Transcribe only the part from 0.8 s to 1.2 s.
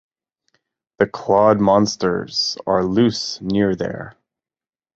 The